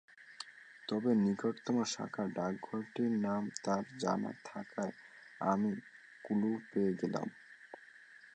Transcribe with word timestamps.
তবে 0.87 1.11
নিকটতম 1.15 1.77
শাখা 1.93 2.23
ডাকঘরটির 2.35 3.11
নাম 3.25 3.43
তাঁর 3.63 3.83
জানা 3.97 4.31
থাকায় 4.45 4.93
আমি 5.41 5.71
ক্লু 6.25 6.51
পেয়ে 6.69 6.91
গেলাম। 7.01 7.27